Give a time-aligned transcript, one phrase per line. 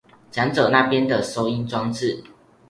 [0.31, 2.23] 講者那邊的收音裝置